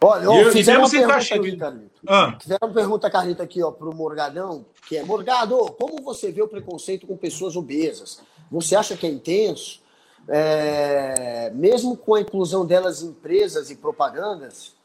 [0.00, 2.00] Olha, ó, fizeram uma pergunta aqui, que- Carlito.
[2.06, 2.36] Ah.
[2.40, 6.46] Fizeram uma pergunta, Carlito, aqui, ó, pro Morgadão, que é, Morgado, como você vê o
[6.48, 8.20] preconceito com pessoas obesas?
[8.50, 9.80] Você acha que é intenso?
[10.28, 14.76] É, mesmo com a inclusão delas em empresas e propagandas?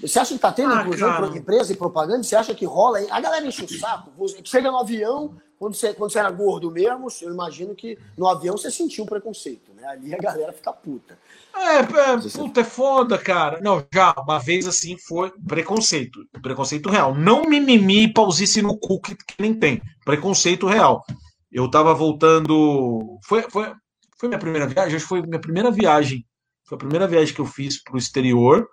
[0.00, 1.26] Você acha que está tendo Ah, inclusão cara.
[1.28, 2.22] em empresa e propaganda?
[2.22, 2.98] Você acha que rola?
[3.10, 4.10] A galera enche o saco.
[4.44, 8.56] Chega no avião, quando você, quando você era gordo mesmo, eu imagino que no avião
[8.56, 9.86] você sentiu um preconceito, né?
[9.86, 11.16] Ali a galera fica puta.
[11.54, 13.60] É, é, puta, é foda, cara.
[13.60, 16.18] Não, já, uma vez assim foi preconceito.
[16.42, 17.14] Preconceito real.
[17.14, 19.80] Não mimimi e pausice no cu que, que nem tem.
[20.04, 21.04] Preconceito real.
[21.52, 23.20] Eu tava voltando.
[23.24, 23.72] Foi, foi,
[24.18, 24.96] foi minha primeira viagem?
[24.96, 26.26] Acho que foi minha primeira viagem.
[26.66, 28.66] Foi a primeira viagem que eu fiz pro exterior.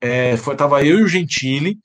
[0.00, 1.78] É, foi, tava eu e o Gentili.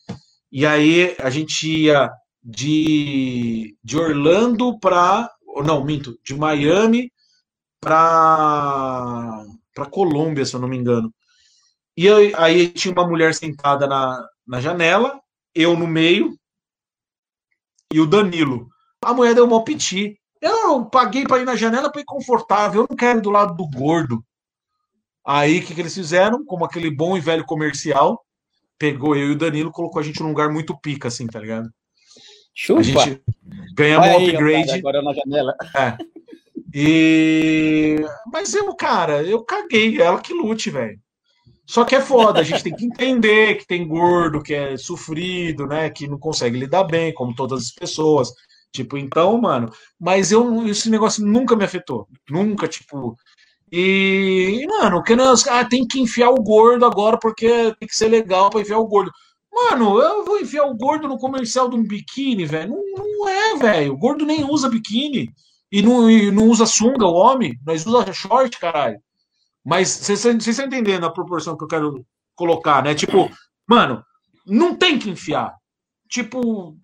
[0.51, 2.09] E aí a gente ia
[2.43, 5.29] de, de Orlando pra.
[5.65, 7.11] Não, minto, de Miami
[7.79, 11.13] pra para Colômbia, se eu não me engano.
[11.97, 15.19] E aí, aí tinha uma mulher sentada na, na janela,
[15.53, 16.37] eu no meio
[17.91, 18.67] e o Danilo.
[19.01, 20.19] A mulher deu uma piti.
[20.41, 23.55] Eu paguei para ir na janela para ir confortável, eu não quero ir do lado
[23.55, 24.23] do gordo.
[25.25, 26.43] Aí o que, que eles fizeram?
[26.45, 28.23] Como aquele bom e velho comercial,
[28.77, 31.69] pegou eu e o Danilo, colocou a gente num lugar muito pica, assim, tá ligado?
[32.53, 32.81] Chupa.
[32.81, 33.21] A gente
[33.73, 34.71] ganhamos um Olha aí, upgrade.
[34.71, 35.55] Agora na janela.
[35.75, 35.97] É.
[36.73, 37.97] E...
[38.31, 40.01] Mas eu, cara, eu caguei.
[40.01, 40.99] Ela que lute, velho.
[41.65, 45.65] Só que é foda, a gente tem que entender que tem gordo, que é sofrido,
[45.65, 45.89] né?
[45.89, 48.33] Que não consegue lidar bem, como todas as pessoas.
[48.71, 49.71] Tipo, então, mano.
[49.99, 52.07] Mas eu, esse negócio nunca me afetou.
[52.29, 53.15] Nunca, tipo.
[53.71, 57.47] E, mano, que nós, ah, tem que enfiar o gordo agora porque
[57.79, 59.11] tem que ser legal pra enfiar o gordo.
[59.53, 62.71] Mano, eu vou enfiar o gordo no comercial de um biquíni, velho.
[62.71, 63.93] Não, não é, velho.
[63.93, 65.29] O gordo nem usa biquíni.
[65.71, 67.57] E não, e não usa sunga, o homem.
[67.65, 68.99] Nós usa short, caralho.
[69.65, 72.93] Mas vocês estão entendendo a proporção que eu quero colocar, né?
[72.95, 73.31] Tipo,
[73.67, 74.03] mano,
[74.45, 75.53] não tem que enfiar.
[76.09, 76.75] Tipo,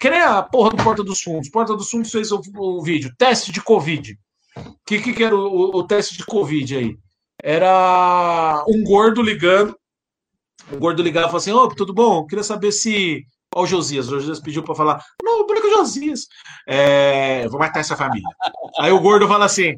[0.00, 1.48] que nem a porra do Porta dos Fundos.
[1.50, 4.16] Porta dos Fundos fez o, o vídeo, teste de Covid.
[4.56, 6.96] O que, que, que era o, o- o teste de Covid aí?
[7.42, 9.76] Era um gordo ligando.
[10.72, 12.18] O gordo ligava e falava assim: Ô, tudo bom?
[12.18, 13.24] Eu queria saber se.
[13.54, 14.08] Ó, o Josias.
[14.08, 16.26] O Josias pediu pra falar: Não, branco é Josias.
[16.66, 18.28] É, vou matar essa família.
[18.78, 19.76] Aí o gordo fala assim: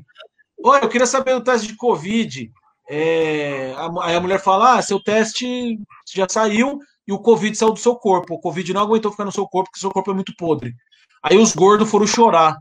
[0.64, 2.50] Olha, eu queria saber o teste de Covid.
[2.88, 5.78] É, aí a mulher fala: Ah, seu teste
[6.14, 8.34] já saiu e o Covid saiu do seu corpo.
[8.34, 10.74] O Covid não aguentou ficar no seu corpo porque seu corpo é muito podre.
[11.22, 12.56] Aí os gordos foram chorar.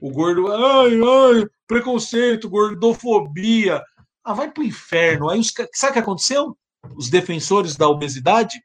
[0.00, 3.82] O gordo, ai, ai, preconceito, gordofobia.
[4.24, 5.28] Ah, vai pro inferno.
[5.28, 6.56] Aí os, sabe o que aconteceu?
[6.96, 8.60] Os defensores da obesidade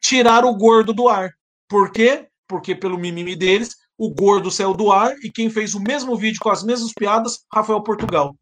[0.00, 1.32] tiraram o gordo do ar.
[1.68, 2.28] Por quê?
[2.46, 6.40] Porque pelo mimimi deles, o gordo saiu do ar e quem fez o mesmo vídeo
[6.40, 8.36] com as mesmas piadas, Rafael Portugal.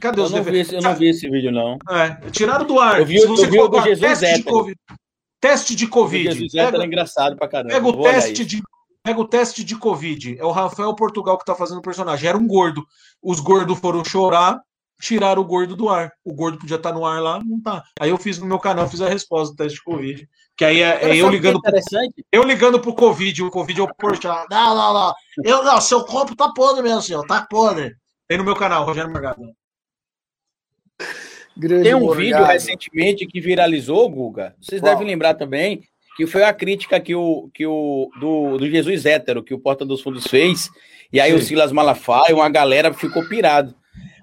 [0.00, 0.66] Cadê Eu os não, vi defensores?
[0.68, 1.78] esse, eu não vi esse vídeo, não.
[1.90, 3.00] É, tiraram do ar.
[3.00, 4.42] Eu vi- Se você eu vi o Jesus teste de.
[4.44, 4.78] Covid,
[5.40, 7.74] teste de O Covid, Jesus pega, era engraçado pra caramba.
[7.74, 8.62] pega o teste de
[9.02, 10.38] pega o teste de Covid.
[10.38, 12.26] É o Rafael Portugal que tá fazendo o personagem.
[12.26, 12.82] Era um gordo.
[13.22, 14.58] Os gordos foram chorar,
[15.00, 16.12] tiraram o gordo do ar.
[16.24, 17.82] O gordo podia estar no ar lá, não tá.
[18.00, 20.28] Aí eu fiz no meu canal, fiz a resposta do teste de Covid.
[20.56, 22.26] Que aí é, é eu que ligando é interessante?
[22.30, 24.46] eu ligando pro Covid, o Covid é o Porchat.
[24.50, 25.14] Não, não, não.
[25.44, 27.26] Eu, não, seu corpo tá podre mesmo, senhor.
[27.26, 27.94] Tá podre.
[28.28, 29.42] Tem no meu canal, Rogério Morgado.
[31.56, 32.20] Grande Tem um Morgado.
[32.20, 34.54] vídeo recentemente que viralizou, Guga.
[34.60, 34.92] Vocês Qual?
[34.92, 35.82] devem lembrar também
[36.16, 39.84] que foi a crítica que o, que o do, do Jesus hétero que o Porta
[39.84, 40.70] dos Fundos fez.
[41.12, 41.36] E aí Sim.
[41.36, 43.74] o Silas Malafaia, uma galera ficou pirado.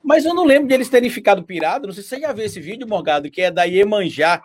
[0.04, 1.88] Mas eu não lembro de eles terem ficado pirados.
[1.88, 4.42] Não sei se você já viu esse vídeo, Morgado, que é da Iemanjá,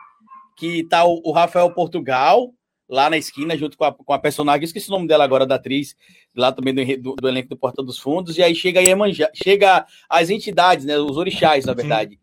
[0.56, 2.52] que tá o, o Rafael Portugal
[2.88, 5.56] lá na esquina, junto com a, com a personagem, esqueci o nome dela agora, da
[5.56, 5.96] atriz,
[6.36, 9.28] lá também do, do, do elenco do Porta dos Fundos, e aí chega a Iemanjá,
[9.34, 12.18] chega as entidades, né, os orixás, na verdade.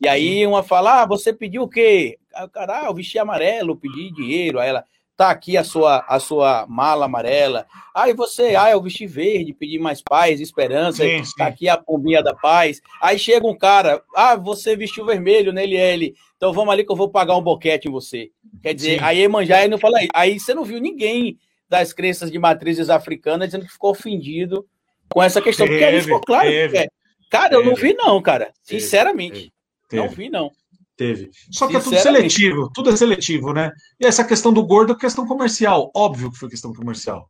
[0.00, 2.18] E aí uma fala, ah, você pediu o quê?
[2.52, 4.58] Cara, ah, eu vesti amarelo, pedi dinheiro.
[4.58, 4.84] Aí ela,
[5.16, 7.66] tá aqui a sua, a sua mala amarela.
[7.94, 11.04] Aí você, ah, eu vesti verde, pedi mais paz, esperança.
[11.04, 11.42] Sim, tá sim.
[11.42, 12.80] aqui a pombinha da paz.
[13.00, 16.14] Aí chega um cara, ah, você vestiu vermelho nele, ele.
[16.36, 18.30] Então vamos ali que eu vou pagar um boquete em você.
[18.62, 19.04] Quer dizer, Sim.
[19.04, 20.08] aí Emanjá aí não fala aí.
[20.12, 24.66] Aí você não viu ninguém das crenças de matrizes africanas dizendo que ficou ofendido
[25.08, 25.66] com essa questão.
[25.66, 26.48] porque aí Teve, ficou claro.
[26.48, 26.72] teve.
[26.72, 26.88] que é.
[27.30, 27.88] Cara, eu não Teve.
[27.88, 28.52] vi, não, cara.
[28.66, 29.52] Teve, Sinceramente.
[29.88, 30.02] teve.
[30.02, 30.50] Não vi, não.
[30.96, 31.30] Teve.
[31.50, 33.72] Só que é tudo seletivo, tudo é seletivo, né?
[33.98, 35.90] E essa questão do gordo é questão comercial.
[35.94, 37.28] Óbvio que foi questão comercial.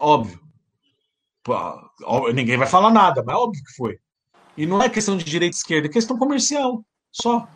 [0.00, 0.40] Óbvio.
[1.42, 3.98] Pô, ninguém vai falar nada, mas óbvio que foi.
[4.56, 6.82] E não é questão de direita e esquerda, é questão comercial.
[7.12, 7.46] Só.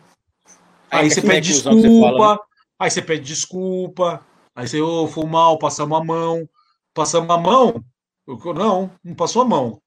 [0.91, 2.39] Aí Aí você essa pede que você desculpa, fala, né?
[2.79, 6.47] aí você pede desculpa, aí você, ô, foi mal, passamos a mão.
[6.93, 7.83] Passamos a mão?
[8.27, 9.81] Não, não passou a mão.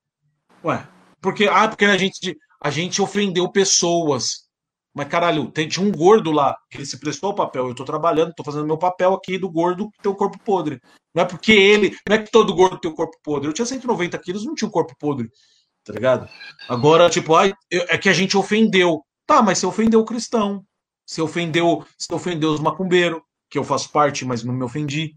[0.64, 0.86] Ué,
[1.20, 4.44] porque, ah, porque a gente, a gente ofendeu pessoas.
[4.94, 7.69] Mas caralho, tem, tinha um gordo lá que ele se prestou ao papel.
[7.69, 10.81] Eu tô trabalhando, tô fazendo meu papel aqui do gordo que tem o corpo podre.
[11.12, 13.49] Não é porque ele, não é que todo gordo tem o corpo podre.
[13.49, 15.29] Eu tinha 190 quilos, não tinha um corpo podre,
[15.85, 16.29] tá ligado?
[16.69, 19.02] Agora, tipo, ai, é que a gente ofendeu.
[19.26, 20.64] Tá, mas você ofendeu o cristão.
[21.06, 23.20] Você ofendeu, você ofendeu os macumbeiros,
[23.50, 25.14] que eu faço parte, mas não me ofendi,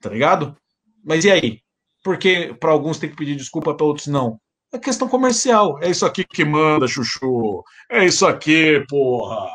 [0.00, 0.56] tá ligado?
[1.04, 1.60] Mas e aí?
[2.02, 4.38] Porque para alguns tem que pedir desculpa, para outros não.
[4.72, 5.78] É questão comercial.
[5.82, 7.62] É isso aqui que manda, Chuchu.
[7.90, 9.46] É isso aqui, porra.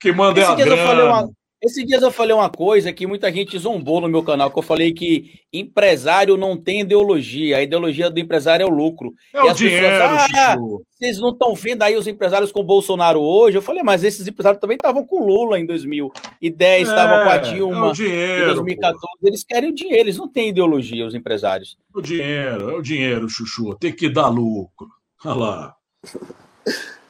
[0.00, 1.04] Que manda Esse é a grana.
[1.04, 1.30] Uma...
[1.62, 4.62] Esses dias eu falei uma coisa que muita gente zombou no meu canal, que eu
[4.64, 9.14] falei que empresário não tem ideologia, a ideologia do empresário é o lucro.
[9.32, 10.56] É e o dinheiro, pessoas, ah,
[10.90, 13.58] vocês não estão vendo aí os empresários com o Bolsonaro hoje?
[13.58, 17.38] Eu falei, mas esses empresários também estavam com Lula em 2010, estavam é, com a
[17.38, 19.00] Dilma é dinheiro, em 2014.
[19.00, 19.28] Pô.
[19.28, 21.78] Eles querem o dinheiro, eles não têm ideologia, os empresários.
[21.94, 24.88] O dinheiro, é o dinheiro, Chuchu, tem que dar lucro.
[25.24, 25.76] Olha lá.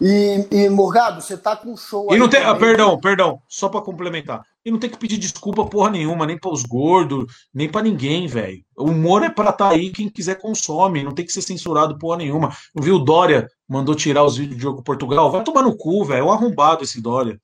[0.00, 3.80] E, e Morgado, você tá com show e não tem, ah, Perdão, perdão, só para
[3.80, 4.42] complementar.
[4.64, 8.26] E não tem que pedir desculpa porra nenhuma, nem para os gordos, nem para ninguém,
[8.26, 8.64] velho.
[8.76, 12.18] O humor é para tá aí, quem quiser consome, não tem que ser censurado porra
[12.18, 12.56] nenhuma.
[12.74, 15.30] Não viu o Dória mandou tirar os vídeos do Diogo Portugal?
[15.30, 16.20] Vai tomar no cu, velho.
[16.20, 17.40] É um arrombado esse Dória.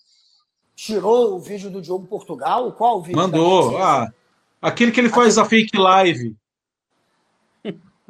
[0.76, 2.70] Tirou o vídeo do Diogo Portugal?
[2.72, 3.16] Qual o vídeo?
[3.16, 3.78] Mandou.
[3.78, 4.12] Ah,
[4.60, 6.36] aquele que ele faz a fake live.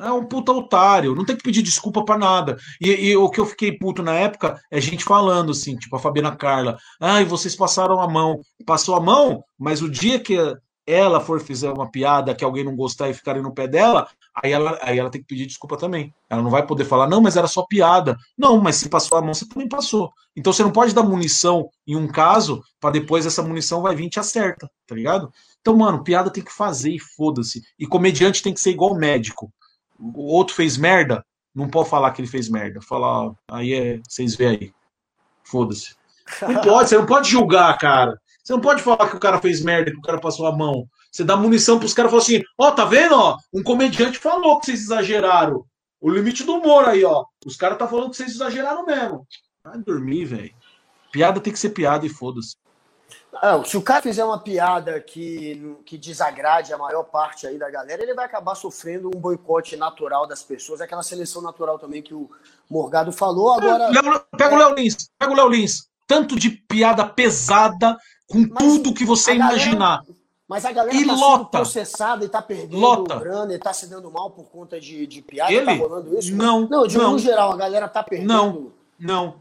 [0.01, 2.57] É um puta otário, não tem que pedir desculpa para nada.
[2.81, 5.99] E, e, o que eu fiquei puto na época é gente falando assim, tipo a
[5.99, 8.41] Fabiana Carla, ai, vocês passaram a mão.
[8.65, 10.37] Passou a mão, mas o dia que
[10.87, 14.53] ela for fizer uma piada que alguém não gostar e ficarem no pé dela, aí
[14.53, 16.15] ela, aí ela tem que pedir desculpa também.
[16.31, 18.17] Ela não vai poder falar, não, mas era só piada.
[18.39, 20.13] Não, mas se passou a mão, você também passou.
[20.37, 24.07] Então você não pode dar munição em um caso, para depois essa munição vai vir
[24.07, 25.31] e te acerta, tá ligado?
[25.61, 27.61] Então, mano, piada tem que fazer e foda-se.
[27.79, 29.53] E comediante tem que ser igual médico
[29.99, 31.25] o outro fez merda,
[31.55, 32.81] não pode falar que ele fez merda.
[32.81, 34.73] Falar, aí é, vocês vê aí.
[35.43, 35.97] Foda-se.
[36.43, 38.19] Não pode, você não pode julgar, cara.
[38.43, 40.89] Você não pode falar que o cara fez merda, que o cara passou a mão.
[41.11, 43.37] Você dá munição pros caras e fala assim: ó, oh, tá vendo, ó?
[43.53, 45.65] Um comediante falou que vocês exageraram.
[46.01, 47.25] O limite do humor aí, ó.
[47.45, 49.27] Os caras tá falando que vocês exageraram mesmo.
[49.65, 50.55] Vai dormir, velho.
[51.11, 52.57] Piada tem que ser piada e foda-se.
[53.33, 57.71] Ah, se o cara fizer uma piada que, que desagrade a maior parte aí da
[57.71, 62.15] galera, ele vai acabar sofrendo um boicote natural das pessoas, aquela seleção natural também que
[62.15, 62.29] o
[62.69, 63.53] Morgado falou.
[63.53, 63.91] Agora.
[64.37, 65.89] Pega o Léo Lins, pega o Léo Lins.
[66.07, 67.97] Tanto de piada pesada
[68.27, 70.03] com mas tudo que você imaginar.
[70.49, 71.59] mas a galera e tá lota.
[71.59, 73.17] processada e tá perdendo lota.
[73.17, 75.67] grana e tá se dando mal por conta de, de piada, ele?
[75.67, 76.35] tá rolando isso?
[76.35, 76.67] Não.
[76.67, 77.19] Não, de não.
[77.19, 78.27] geral, a galera tá perdendo.
[78.27, 79.35] Não, não,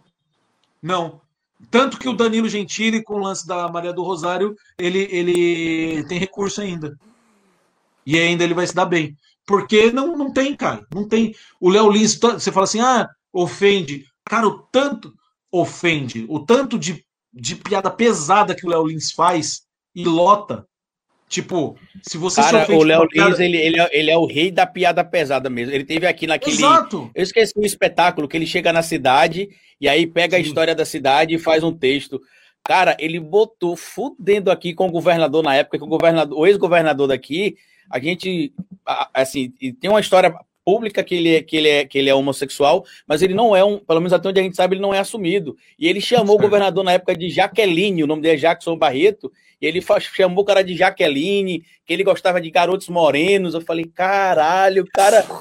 [0.81, 1.21] não.
[1.71, 6.19] Tanto que o Danilo Gentili, com o lance da Maria do Rosário, ele, ele tem
[6.19, 6.97] recurso ainda.
[8.05, 9.17] E ainda ele vai se dar bem.
[9.45, 10.85] Porque não, não tem, cara.
[10.93, 11.33] Não tem.
[11.59, 14.05] O Léo Lins, você fala assim, ah, ofende.
[14.25, 15.13] Cara, o tanto
[15.51, 19.61] ofende, o tanto de, de piada pesada que o Léo Lins faz
[19.95, 20.67] e lota
[21.29, 23.43] Tipo, se você Cara, o Léo Lins, piada...
[23.43, 25.73] ele, ele, é, ele é o rei da piada pesada mesmo.
[25.73, 26.55] Ele teve aqui naquele.
[26.55, 27.11] Exato.
[27.13, 30.43] Eu esqueci o espetáculo que ele chega na cidade e aí pega Sim.
[30.43, 32.21] a história da cidade e faz um texto.
[32.63, 37.07] Cara, ele botou fudendo aqui com o governador na época, que o governador, o ex-governador
[37.07, 37.57] daqui,
[37.89, 38.53] a gente,
[39.13, 40.33] assim, tem uma história
[40.67, 43.63] pública que ele, é, que, ele é, que ele é homossexual, mas ele não é
[43.63, 45.55] um, pelo menos até onde a gente sabe, ele não é assumido.
[45.79, 49.31] E ele chamou o governador na época de Jaqueline, o nome dele é Jackson Barreto,
[49.61, 49.81] e ele
[50.13, 53.53] chamou o cara de Jaqueline, que ele gostava de garotos morenos.
[53.53, 55.25] Eu falei, caralho, cara.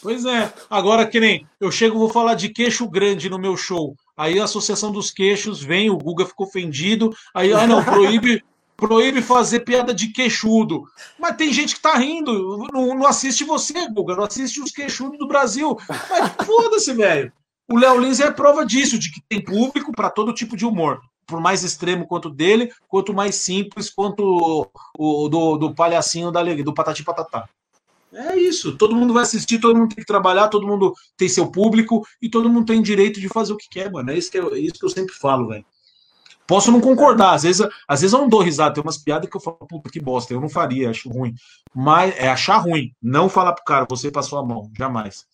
[0.00, 3.96] Pois é, agora que nem eu chego, vou falar de queixo grande no meu show.
[4.16, 7.12] Aí a Associação dos Queixos vem, o Guga ficou ofendido.
[7.34, 8.40] Aí, ah, não, proíbe,
[8.78, 10.84] proíbe fazer piada de queixudo.
[11.18, 15.18] Mas tem gente que tá rindo, não, não assiste você, Guga, não assiste os queixudos
[15.18, 15.76] do Brasil.
[15.88, 17.32] Mas foda-se, velho.
[17.68, 21.00] O Léo Lins é prova disso, de que tem público para todo tipo de humor.
[21.26, 24.66] Por mais extremo quanto dele, quanto mais simples quanto o,
[24.96, 27.46] o do, do palhacinho da do Patati Patatá.
[28.12, 28.78] É isso.
[28.78, 32.30] Todo mundo vai assistir, todo mundo tem que trabalhar, todo mundo tem seu público e
[32.30, 34.10] todo mundo tem direito de fazer o que quer, mano.
[34.10, 35.66] É isso que eu, é isso que eu sempre falo, velho.
[36.48, 39.36] Posso não concordar, às vezes, às vezes eu não dou risada, tem umas piadas que
[39.36, 41.34] eu falo, puta que bosta, eu não faria, acho ruim.
[41.74, 45.26] Mas é achar ruim, não falar pro cara, você passou a mão, jamais.